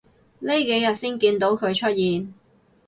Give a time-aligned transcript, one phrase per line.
[0.39, 2.33] 呢幾日先見到佢出現